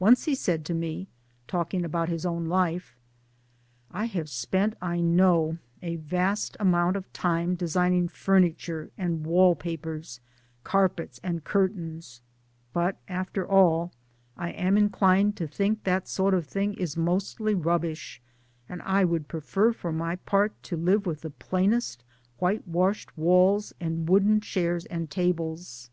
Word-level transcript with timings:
Once 0.00 0.24
he 0.24 0.34
said 0.34 0.64
to 0.64 0.74
me, 0.74 1.06
talking 1.46 1.84
about 1.84 2.08
his 2.08 2.26
own 2.26 2.46
life:" 2.46 2.96
I 4.02 4.06
have 4.06 4.28
spent, 4.28 4.74
I 4.82 4.98
know, 5.00 5.58
a 5.80 5.94
vast 5.94 6.56
amount 6.58 6.96
of 6.96 7.12
time 7.12 7.54
designing 7.54 8.08
furniture 8.08 8.90
and 8.98 9.24
wall 9.24 9.54
papers, 9.54 10.18
carpets 10.64 11.20
and 11.22 11.44
curtains; 11.44 12.20
but 12.72 12.96
after 13.06 13.46
all 13.46 13.92
I 14.36 14.50
am 14.50 14.76
inclined 14.76 15.36
to 15.36 15.46
think 15.46 15.84
that 15.84 16.08
sort 16.08 16.34
of 16.34 16.48
thing 16.48 16.74
is 16.74 16.96
mostly 16.96 17.54
rubbish, 17.54 18.20
and 18.68 18.82
I 18.82 19.04
would 19.04 19.28
prefer 19.28 19.72
for 19.72 19.92
my 19.92 20.16
part 20.16 20.60
to 20.64 20.76
live 20.76 21.06
with 21.06 21.20
the 21.20 21.30
plainest 21.30 22.02
whitewashed 22.40 23.16
walls 23.16 23.72
and 23.78 24.08
wooden 24.08 24.40
chairs 24.40 24.84
and 24.86 25.08
tables." 25.08 25.90